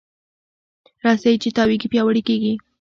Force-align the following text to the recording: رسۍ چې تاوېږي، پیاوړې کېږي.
رسۍ 1.05 1.33
چې 1.41 1.49
تاوېږي، 1.55 1.87
پیاوړې 1.91 2.21
کېږي. 2.27 2.53